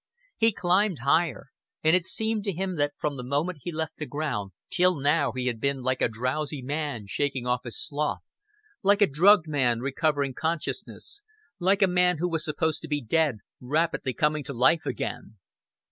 [0.35, 1.49] He climbed higher;
[1.83, 5.31] and it seemed to him that from the moment he left the ground till now
[5.31, 8.23] he had been like a drowsy man shaking off his sloth,
[8.81, 11.21] like a drugged man recovering consciousness,
[11.59, 15.37] like a man who was supposed to be dead rapidly coming to life again.